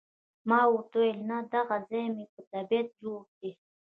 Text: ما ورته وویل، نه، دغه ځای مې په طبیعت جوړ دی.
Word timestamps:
ما 0.49 0.59
ورته 0.73 0.95
وویل، 0.99 1.19
نه، 1.29 1.37
دغه 1.53 1.77
ځای 1.89 2.05
مې 2.15 2.25
په 2.33 2.41
طبیعت 2.51 2.87
جوړ 3.01 3.21
دی. 3.39 3.51